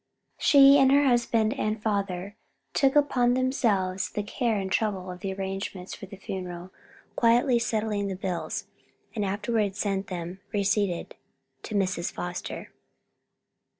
[0.39, 2.35] She and her husband and father
[2.73, 6.71] took upon themselves all the care and trouble of the arrangements for the funeral,
[7.15, 8.65] quietly settled the bills,
[9.13, 11.13] and afterward sent them, receipted,
[11.61, 12.11] to Mrs.
[12.11, 12.71] Foster.